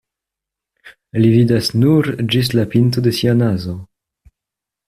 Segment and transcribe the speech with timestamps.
[1.21, 3.79] Li vidas nur ĝis la pinto de sia nazo.